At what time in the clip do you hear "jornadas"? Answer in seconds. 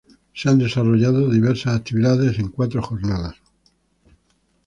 2.81-3.35